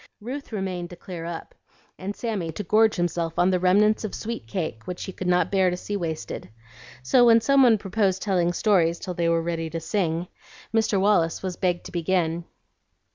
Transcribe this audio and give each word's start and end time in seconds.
Ruth 0.19 0.51
remained 0.51 0.89
to 0.89 0.95
clear 0.95 1.25
up, 1.25 1.53
and 1.99 2.15
Sammy 2.15 2.51
to 2.53 2.63
gorge 2.63 2.95
himself 2.95 3.37
on 3.37 3.51
the 3.51 3.59
remnants 3.59 4.03
of 4.03 4.15
"sweet 4.15 4.47
cake" 4.47 4.87
which 4.87 5.03
he 5.03 5.11
could 5.11 5.27
not 5.27 5.51
bear 5.51 5.69
to 5.69 5.77
see 5.77 5.95
wasted. 5.95 6.49
So, 7.03 7.23
when 7.23 7.39
some 7.39 7.61
one 7.61 7.77
proposed 7.77 8.19
telling 8.23 8.51
stories 8.51 8.97
till 8.97 9.13
they 9.13 9.29
were 9.29 9.43
ready 9.43 9.69
to 9.69 9.79
sing, 9.79 10.27
Mr. 10.73 10.99
Wallace 10.99 11.43
was 11.43 11.55
begged 11.55 11.85
to 11.85 11.91
begin. 11.91 12.45